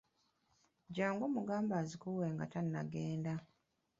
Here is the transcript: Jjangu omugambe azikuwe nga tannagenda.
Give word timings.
Jjangu 0.89 1.23
omugambe 1.29 1.73
azikuwe 1.81 2.25
nga 2.33 2.45
tannagenda. 2.53 3.33